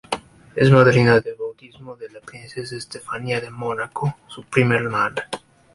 [0.55, 5.29] Es madrina de bautismo de la princesa Estefanía de Mónaco, su prima hermana.